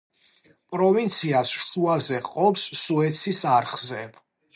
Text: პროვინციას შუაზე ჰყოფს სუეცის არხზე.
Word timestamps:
პროვინციას 0.75 1.51
შუაზე 1.65 2.21
ჰყოფს 2.29 2.63
სუეცის 2.81 3.43
არხზე. 3.57 4.01